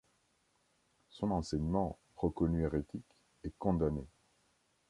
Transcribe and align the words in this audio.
Son 1.09 1.29
enseignement, 1.29 1.99
reconnu 2.15 2.63
hérétique, 2.63 3.23
est 3.43 3.53
condamné. 3.59 4.03